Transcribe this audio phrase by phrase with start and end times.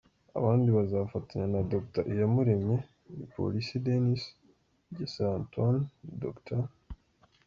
[0.37, 2.77] Abandi bazafatanya na Dr Iyamuremye
[3.15, 4.23] ni Polisi Denis,
[4.85, 5.81] Mugesera Antoine,
[6.23, 6.63] Dr.